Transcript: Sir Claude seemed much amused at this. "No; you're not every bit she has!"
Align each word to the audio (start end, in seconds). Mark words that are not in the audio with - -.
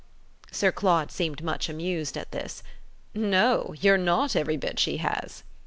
Sir 0.51 0.71
Claude 0.71 1.11
seemed 1.11 1.43
much 1.43 1.69
amused 1.69 2.17
at 2.17 2.31
this. 2.31 2.63
"No; 3.13 3.75
you're 3.79 3.99
not 3.99 4.35
every 4.35 4.57
bit 4.57 4.79
she 4.79 4.97
has!" 4.97 5.43